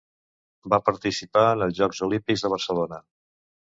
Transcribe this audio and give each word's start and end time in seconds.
Va 0.75 0.79
participar 0.87 1.45
en 1.51 1.69
els 1.69 1.79
Jocs 1.83 2.05
Olímpics 2.09 2.49
de 2.49 2.55
Barcelona. 2.59 3.05